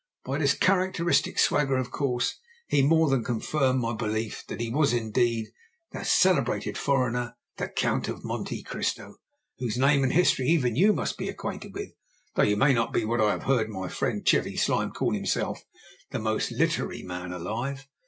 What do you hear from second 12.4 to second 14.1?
you may not be what I have heard my